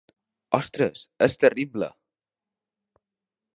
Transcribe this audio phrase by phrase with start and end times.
[0.59, 1.91] Ostres, és terrible!